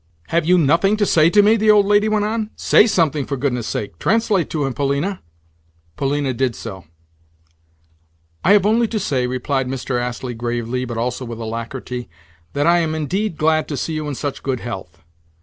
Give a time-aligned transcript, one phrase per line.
[0.29, 2.49] "Have you nothing to say to me?" the old lady went on.
[2.55, 3.99] "Say something, for goodness' sake!
[3.99, 5.21] Translate to him, Polina."
[5.95, 6.85] Polina did so.
[8.43, 10.01] "I have only to say," replied Mr.
[10.01, 12.09] Astley gravely, but also with alacrity,
[12.53, 15.03] "that I am indeed glad to see you in such good health."